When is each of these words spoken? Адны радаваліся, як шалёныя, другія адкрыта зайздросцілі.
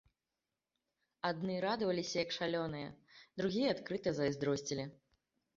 Адны 1.29 1.57
радаваліся, 1.67 2.13
як 2.25 2.33
шалёныя, 2.39 2.89
другія 3.43 3.69
адкрыта 3.77 4.09
зайздросцілі. 4.23 4.89